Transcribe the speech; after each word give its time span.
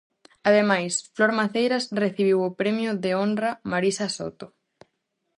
Ademais, 0.49 0.93
Flor 1.15 1.31
Maceiras 1.39 1.83
recibiu 2.03 2.37
o 2.43 2.53
premio 2.59 2.91
de 3.03 3.11
honra 3.19 3.51
"Marisa 3.71 4.07
Soto". 4.17 4.47